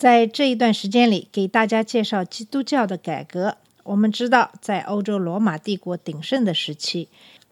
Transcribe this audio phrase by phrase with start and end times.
[0.00, 3.58] 在这一段时间里，给大家介绍基督教的改革。
[3.82, 7.08] 我们知道，在欧洲罗马帝国鼎盛的时期，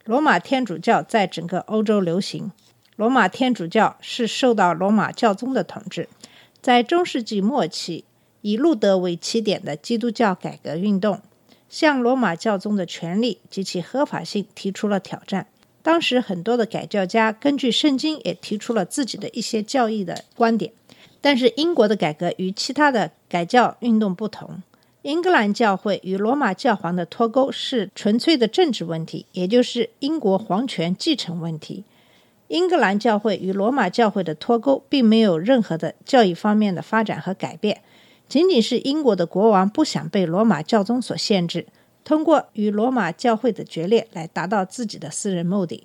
[0.06, 2.50] 罗马天主教在整个欧洲流行。
[2.96, 6.08] 罗马天主教是受到罗马教宗的统治。
[6.62, 8.06] 在中世纪末期，
[8.40, 11.20] 以路德为起点的基督教改革运动，
[11.68, 15.48] 向罗马教宗的权力及其合法性提出了挑战。
[15.82, 20.72] 当时很多的改教家根据圣经也提出了自己的一些教义的观点。
[21.20, 24.62] 但是英国的改革与其他的改教运动不同，
[25.02, 31.84] 英格兰教会与罗马教皇的脱钩是纯粹的政治问题，也就是英国皇权继承问题。
[32.48, 37.82] 英格兰教会与罗马教会的脱钩并没有任何的教育方面的发展和改变，
[38.28, 41.66] 仅仅是英国的国王不想被罗马教宗所限制，
[42.04, 45.84] 通过与罗马教会的决裂来达到自己的私人目的。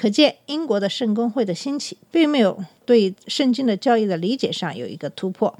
[0.00, 5.54] 可见，英国的圣公会的兴起并没有对圣经的教义的理解上有一个突破，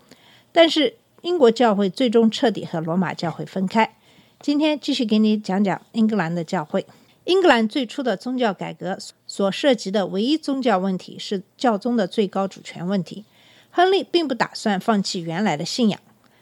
[0.50, 3.94] 但是英国教会最终彻底和罗马教会分开。
[4.41, 6.86] 今天继续给你讲讲英格兰的教会。
[7.24, 8.96] 英格兰最初的宗教改革
[9.27, 13.27] 所涉及的唯一宗教问题是教宗的最高主权问题。
[13.70, 16.00] 亨利并不打算放弃原来的信仰，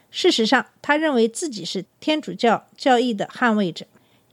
[0.09, 3.85] 事实上，他认为自己是天主教教义的捍卫者。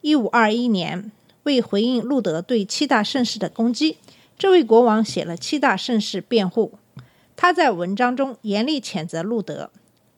[0.02, 1.10] 一五二一年。
[1.46, 3.98] 为回应路德对七大圣士的攻击，
[4.36, 6.72] 这位国王写了七大圣士辩护。
[7.36, 9.70] 他在文章中严厉谴责路德，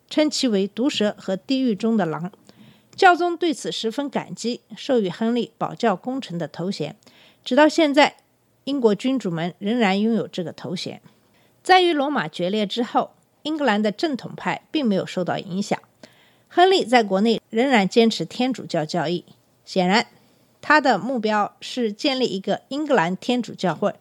[0.08, 2.32] 称其为毒蛇和地狱中的狼。
[2.96, 6.96] 教宗对此十分感激，授予亨利保教功臣的头衔。
[7.44, 8.16] 直到现在，
[8.64, 11.02] 英国君主们仍然拥有这个头衔。
[11.62, 13.10] 在与罗马决裂之后，
[13.42, 15.78] 英格兰的正统派并没有受到影响。
[16.48, 19.26] 亨利在国内仍然坚持天主教教义。
[19.66, 20.06] 显然。
[20.60, 23.94] 他的目标是建立一个英格兰天主教会，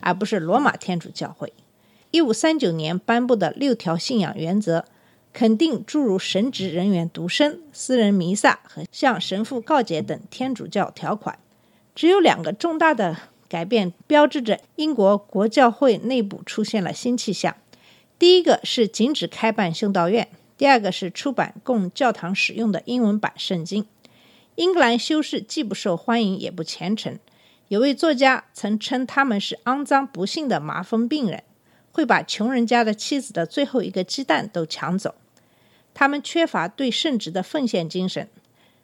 [0.00, 1.52] 而不是罗马天主教会。
[2.10, 4.84] 一五三九年颁布的六条信仰原则，
[5.32, 11.38] 肯定诸如神职人员独身、私人弥撒和向神父告解等天主教条款。
[11.94, 13.16] 只有两个重大的
[13.48, 17.56] 改变，标志着英国国教会内部出现了新气象。
[18.16, 23.84] 第一个是禁止开办修道院，第二个是出版供教堂使用的英文版圣经。
[24.56, 27.18] 英格兰修士既不受欢迎，也不虔诚。
[27.68, 31.42] 有位作家曾称他们是肮脏不幸的麻风病人，
[31.90, 35.14] 会把穷人家的妻子的最后一个鸡蛋都抢走。
[35.92, 38.28] 他们缺乏对圣职的奉献精神，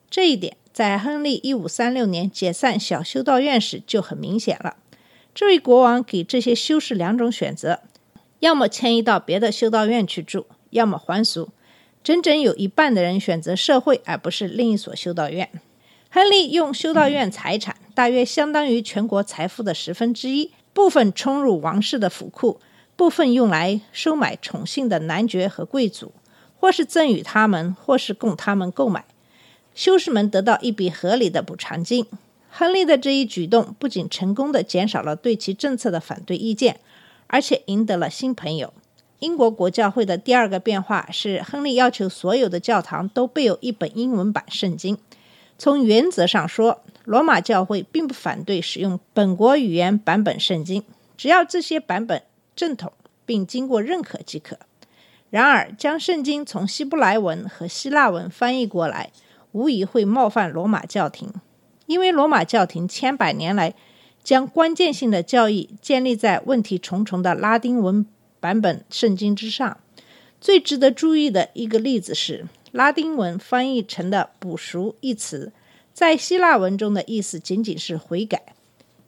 [0.09, 4.77] 这一点在亨利一五三六年解散小修道院时就很明显了。
[5.33, 7.81] 这位国王给这些修士两种选择：
[8.41, 11.51] 要么迁移到别的修道院去住，要么还俗。
[12.03, 15.51] 整整有一半的人选择社会，而不是另一所修道院。
[16.09, 22.61] 亨利用修道院财产，大约相当于全国财富的十分之一，部分冲入王室的府库，
[22.97, 26.13] 部分用来收买宠幸的男爵和贵族，
[26.59, 29.05] 或是赠与他们，或是供他们购买。
[29.75, 32.07] 修士们得到一笔合理的补偿金。
[32.51, 36.81] 亨利的这一举动不仅成功的减少了对其政策的反对意见，
[37.29, 38.75] 而且赢得了新朋友。
[39.21, 44.99] 英国国教会的第二个变化是，亨利要求所有的教堂都备有一本英文版圣经。
[45.59, 50.83] 从原则上说，罗马教会并不反对使用本国语言版本圣经，
[51.19, 52.23] 只要这些版本
[52.57, 52.93] 正统
[53.27, 54.59] 并经过认可即可。
[55.29, 59.11] 然而，将圣经从希伯来文和希腊文翻译过来，
[59.53, 61.31] 无疑会冒犯罗马教廷，
[61.85, 63.75] 因为罗马教廷千百年来
[64.25, 68.07] 将关键性的教义建立在问题重重的拉丁文。
[68.41, 69.79] 版本圣经之上，
[70.41, 75.53] 最值得注意的一个例子是拉丁文翻译成的“补赎”一词，
[75.93, 78.55] 在希腊文中的意思仅仅是悔改。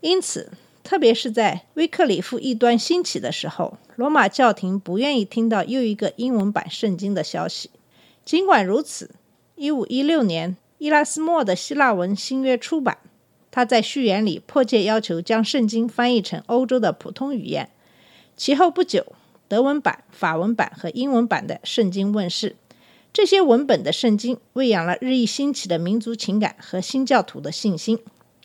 [0.01, 0.53] 因此，
[0.83, 7.71] 特别是在威克里夫异端兴起的时候，罗马教廷不愿意听到又一个英文版圣经的消息。
[8.25, 9.11] 尽管如此
[9.57, 12.99] ，1516年，伊拉斯莫的希腊文新约出版，
[13.51, 17.71] 他在序言里迫切要求将圣经翻译成欧洲的普通语言。
[18.37, 19.13] 其后不久，
[19.53, 22.57] 德文版、法文版和英文版的圣经问世，
[23.13, 27.99] 这些文本的圣经喂养了日益兴起的民族情感和新教徒的信心。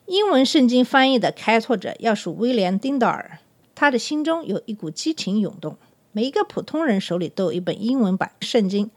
[0.07, 3.39] 英文圣经翻译的开拓者要数威廉·丁道尔，
[3.73, 5.77] 他的心中有一股激情涌动。
[6.11, 8.91] 每一个普通人手里都有一本英文版圣经，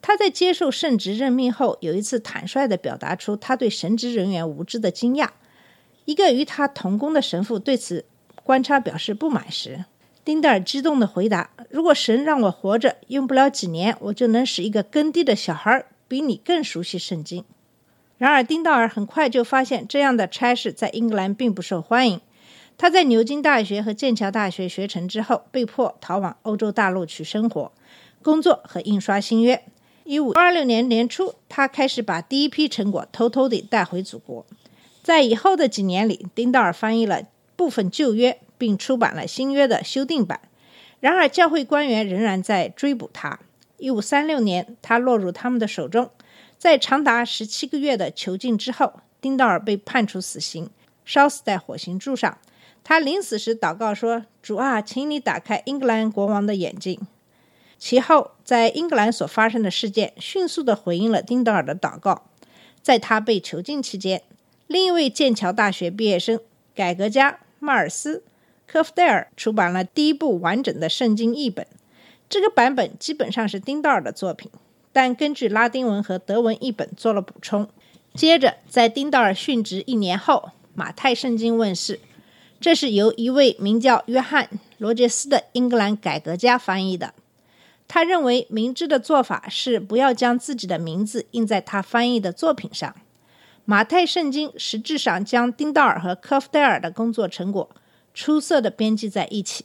[0.00, 5.28] 他在接受圣职任命后，有一次坦率地表达出他对神职人员无知的惊讶。
[6.06, 8.06] 一个与他同工的神父对此
[8.42, 9.84] 观察表示不满时，
[10.28, 17.46] 丁达尔激动地回答：“如果神让我活着，用不了几年，我就能使一个耕地的小孩比你更熟悉圣经。”
[18.18, 22.20] 然而，丁道尔很快就发现这样的差事在英格兰并不受欢迎。
[22.76, 27.72] 他在牛津大学和剑桥大学学成之后，被迫逃往欧洲大陆去生活、
[28.22, 29.64] 工作和印刷新约。
[30.04, 34.44] 一五二六年年初，他开始把第一批成果偷偷地带回祖国。
[35.02, 37.22] 在以后的几年里，丁道尔翻译了
[37.56, 40.40] 部分旧约，并出版了新约的修订版。
[41.00, 43.38] 然而，教会官员仍然在追捕他。
[43.76, 46.10] 一五三六年，他落入他们的手中。
[46.58, 50.68] 在长达十七个月的囚禁之后，丁道尔被判处死刑，
[51.04, 52.36] 烧死在火刑柱上。
[52.82, 57.00] 他临死时祷告说：“主啊，请你打开英格兰国王的眼睛。”
[57.78, 62.24] 其后，在英格兰所发生的事件迅速地回应了丁道尔的祷告。
[62.82, 64.22] 在他被囚禁期间，
[64.66, 66.40] 另一位剑桥大学毕业生、
[66.74, 68.18] 改革家迈尔斯·
[68.70, 71.66] 科夫戴尔出版了第一部完整的圣经译本。
[72.28, 74.50] 这个版本基本上是丁道尔的作品。
[74.92, 77.68] 但根据拉丁文和德文译本做了补充。
[78.14, 82.00] 接着，在丁道尔殉职一年后，马太圣经问世，
[82.60, 84.44] 这是由一位名叫约翰·
[84.78, 87.14] 罗杰斯的英格兰改革家翻译的。
[87.86, 92.94] 他认为明智的做法是不要将自己的名字印在他翻译的作品上。
[93.64, 97.70] 马太圣经实质上将丁道尔和科夫戴尔的工作成果
[98.14, 99.64] 出色的编辑在一起，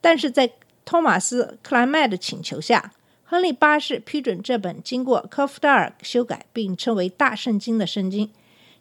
[0.00, 0.52] 但是在
[0.84, 2.92] 托马斯·克莱麦的请求下。
[3.24, 8.28] 亨利八世批准这本经过科夫戴尔修改并称为《大圣经》的圣经，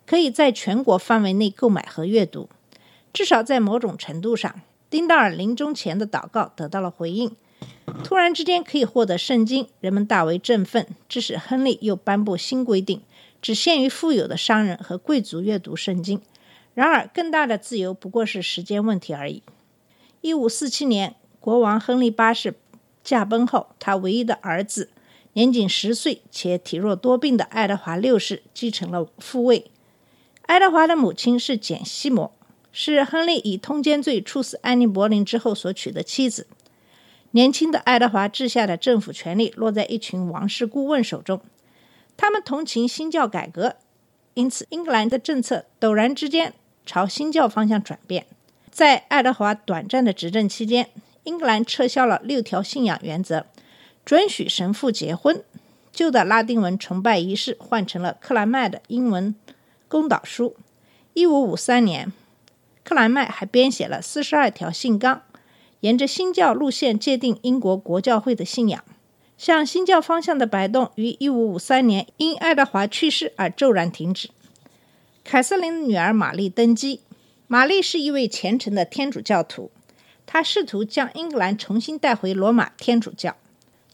[0.07, 2.49] 可以在全国范围内购买和阅读。
[3.13, 7.35] 至少在某种程度上，丁道尔临终前的祷告得到了回应。
[8.03, 13.03] 突然之间可以获得圣经，人们大为振奋，致使亨利又颁布新规定，
[13.39, 16.19] 只限于富有的商人和贵族阅读圣经。
[16.79, 19.43] 然而，更大的自由不过是时间问题而已。
[20.21, 22.55] 一五四七年，国王亨利八世。
[23.03, 24.89] 驾崩后，他唯一的儿子，
[25.33, 29.69] 年仅十岁且体弱多病的爱德华六世继承了父位。
[30.43, 32.31] 爱德华的母亲是简·西摩，
[32.71, 36.47] 是亨利以通奸罪处死安妮·柏林之后所娶的妻子。
[37.31, 41.41] 年轻的爱德华治下的政府权力落在一群王室顾问手中，
[42.15, 43.75] 他们同情新教改革，
[44.35, 46.53] 因此英格兰的政策陡然之间
[46.89, 48.25] 朝新教方向转变。
[48.71, 50.89] 在爱德华短暂的执政期间。
[51.25, 53.45] 英格兰撤销了六条信仰原则，
[54.03, 55.43] 准许神父结婚。
[55.91, 59.35] 旧的拉丁文崇拜仪式换成了克莱麦的英文
[59.87, 60.55] 公祷书。
[61.13, 62.11] 一五五三年，
[62.83, 65.21] 克莱麦还编写了四十二条信纲，
[65.81, 68.83] 沿着新教路线界定英国国教会的信仰。
[69.37, 74.31] 向新教方向的摆动于一五五三年因爱德华去世而骤然停止。
[75.31, 77.01] 凯瑟琳的女儿玛丽登基。
[77.45, 79.69] 玛丽是一位虔诚的天主教徒。
[80.25, 83.35] 她试图将英格兰重新带回罗马天主教，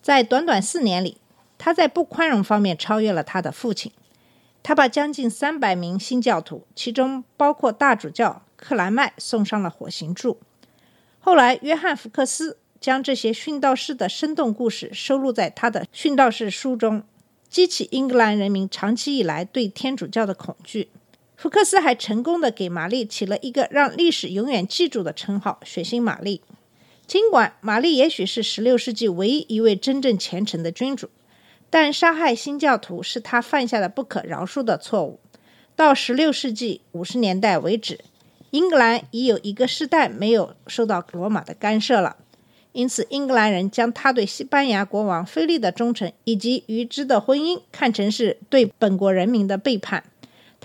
[0.01, 1.17] 在短短四年里，
[1.57, 3.91] 她在不宽容方面超越了他的父亲。
[4.63, 10.39] 他把将近三百名新教徒，其中包括大主教克莱麦，送上了火刑柱。
[11.19, 17.03] 后来，约翰福克斯将这些殉道士的生动故事收录在他的殉道士书中，
[17.49, 20.87] 激起英格兰人民长期以来对天主教的恐惧。
[21.37, 26.41] 福克斯还成功的给玛丽起了一个让历史永远记住的称号——“血腥玛丽”。
[27.05, 31.09] 尽管玛丽也许是16世纪唯一一位真正虔诚的君主，
[31.69, 35.19] 但杀害新教徒是他犯下的不可饶恕的错误。
[35.75, 37.99] 到16世纪50年代为止，
[38.51, 42.15] 英格兰已有一个世代没有受到罗马的干涉了，
[42.71, 50.05] 因此英格兰人将他对西班牙国王菲利的忠诚以及与之的婚姻看成是对本国人民的背叛。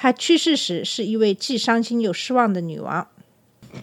[0.03, 3.07] 她去世时是一位既伤心又失望的女王。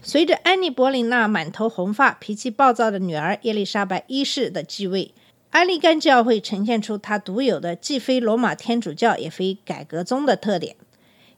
[0.01, 5.13] 随着安妮·柏林那满头红发、脾气暴躁的女儿伊丽莎白一世的继位，
[5.51, 10.75] 安利甘教会呈现出它独有的既非罗马天主教也非改革宗的特点。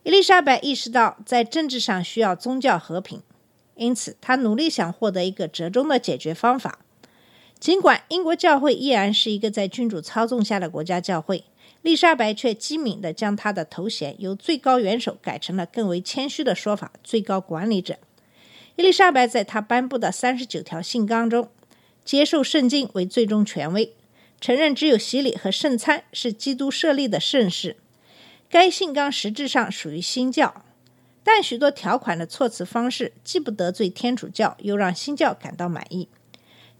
[0.02, 3.20] 伊丽莎白意识到在政治上需要宗教和平，
[3.74, 6.78] 因此她努力想获得一个折中的解决方法。
[7.58, 11.44] 尽管英国教会依然是一个在君主操纵下的国家教会。
[11.82, 17.98] 丽莎白却机敏地将她的头衔由最高元首改成了更为谦虚的说法——最高管理者。
[18.76, 21.50] 伊丽莎白在她颁布的三十九条信纲中，
[22.04, 23.94] 接受圣经为最终权威，
[24.40, 27.76] 承认只有洗礼和圣餐是基督设立的圣事。
[28.50, 30.64] 该信纲实质上属于新教，
[31.22, 36.08] 但许多条款的措辞方式既不得罪天主教，又让新教感到满意。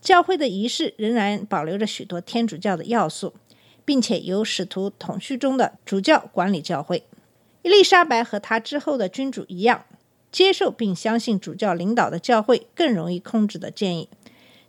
[0.03, 3.35] 教会的仪式仍然保留着许多天主教的要素。
[3.91, 7.03] 并且由使徒统叙中的主教管理教会。
[7.63, 9.85] 伊丽莎白和她之后的君主一样，
[10.31, 14.09] 接受并相信主教领导的教会更容易控制的建议。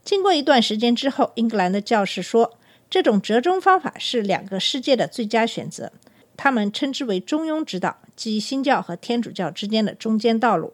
[0.04, 2.58] 经过一段时间之后，英格兰的教士说，
[2.90, 5.92] 这种折中方法是两个世界的最佳选择。
[6.36, 10.74] 他们称之为中庸之道，即新教和天主教之间的中间道路。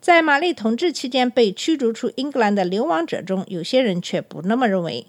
[0.00, 5.08] 在玛丽统治期间被驱逐出英格兰的流亡者中，有些人却不那么认为。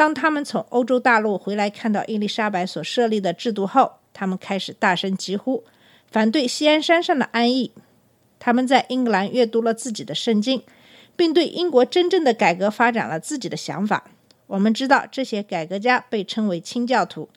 [0.00, 5.62] 当他们从欧洲大陆回来，看到伊丽莎白所设立的制度后，他们开始大声疾呼，
[6.10, 7.70] 反对西安山上的安逸。
[8.38, 10.62] 他们在英格兰阅读了自己的圣经，
[11.16, 14.04] 并对英国真正的改革发展了自己的想法。
[14.46, 17.28] 我们知道，这些改革家被称为清教徒。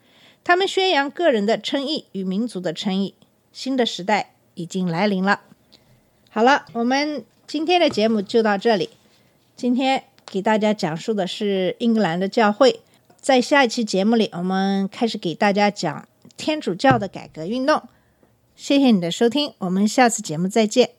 [0.45, 3.13] 他们宣扬个人的称义与民族的称义。
[3.51, 5.41] 新的时代已经来临了。
[6.29, 8.91] 好了，我们今天的节目就到这里。
[9.57, 12.79] 今天给大家讲述的是英格兰的教会。
[13.21, 17.83] 在下一期节目里，我们开始给大家讲天主教的改革运动。
[18.55, 20.89] 谢谢你的收听，我们下次节目再见。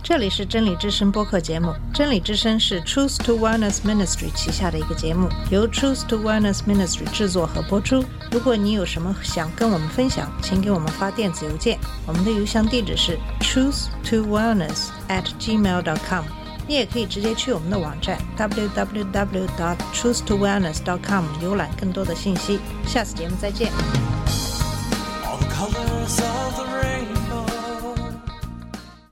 [0.00, 1.74] 这里是真理之声播客节目。
[1.92, 8.04] 真理之声是 Truth to Wellness Ministry 旗下的一个节目，由 Truth to Wellness Ministry 制作和播出。
[8.30, 11.76] 如果你有什么想跟我们分享，请给我们发电子邮件，
[12.06, 16.24] 我们的邮箱地址是 truth to wellness at gmail dot com。
[16.66, 22.60] 你也可以直接去我们的网站 www dot truth to wellness dot com 浏览更多的信息。
[22.86, 23.70] 下次节目再见。
[25.24, 27.09] All the colors of the rainbow.